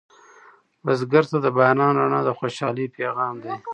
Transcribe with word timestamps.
بزګر 0.85 1.23
ته 1.31 1.37
د 1.45 1.47
باران 1.57 1.93
رڼا 1.99 2.21
د 2.25 2.29
خوشحالۍ 2.39 2.85
پیغام 2.97 3.35
دی 3.43 3.53